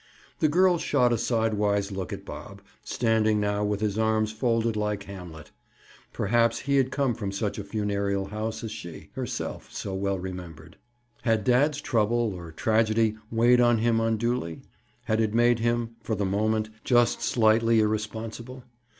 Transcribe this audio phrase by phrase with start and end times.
[0.39, 5.03] The girl shot a sidewise look at Bob, standing now with his arms folded like
[5.03, 5.51] Hamlet.
[6.11, 10.77] Perhaps he had come from such a funereal house as she, herself, so well remembered?
[11.21, 14.63] Had dad's trouble, or tragedy, weighed on him unduly?
[15.03, 18.63] Had it made him—for the moment—just slightly irresponsible?